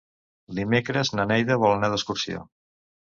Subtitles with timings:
[0.59, 2.43] Dimecres na Neida vol anar d'excursió.